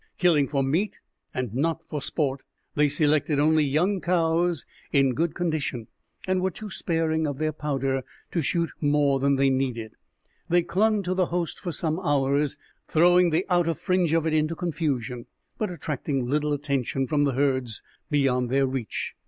Killing 0.17 0.47
for 0.47 0.63
meat 0.63 0.99
and 1.31 1.53
not 1.53 1.87
for 1.87 2.01
sport, 2.01 2.41
they 2.73 2.89
selected 2.89 3.37
only 3.39 3.63
young 3.63 4.01
cows 4.01 4.65
in 4.91 5.13
good 5.13 5.35
condition, 5.35 5.85
and 6.25 6.41
were 6.41 6.49
too 6.49 6.71
sparing 6.71 7.27
of 7.27 7.37
their 7.37 7.51
powder 7.51 8.01
to 8.31 8.41
shoot 8.41 8.71
more 8.81 9.19
than 9.19 9.35
they 9.35 9.51
needed. 9.51 9.93
They 10.49 10.63
clung 10.63 11.03
to 11.03 11.13
the 11.13 11.27
host 11.27 11.59
for 11.59 11.71
some 11.71 11.99
hours, 11.99 12.57
throwing 12.87 13.29
the 13.29 13.45
outer 13.47 13.75
fringe 13.75 14.11
of 14.13 14.25
it 14.25 14.33
into 14.33 14.55
confusion, 14.55 15.27
but 15.59 15.69
attracting 15.69 16.25
little 16.27 16.51
attention 16.51 17.05
from 17.05 17.21
the 17.21 17.33
herds 17.33 17.83
beyond 18.09 18.49
their 18.49 18.65
reach. 18.65 19.13